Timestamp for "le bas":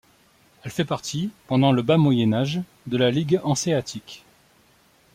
1.71-1.97